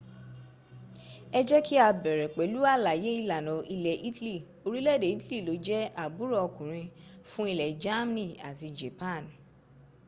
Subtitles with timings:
[1.37, 4.35] ẹ jẹ́ kí á bẹ̀rẹ̀ pẹ̀lú àlàyé ìlànà ilẹ̀ italy
[4.67, 6.93] orílẹ̀èdè italy ló jẹ́ àbúrò ọkùnrin
[7.29, 9.23] fún ilẹ̀ germany àti japan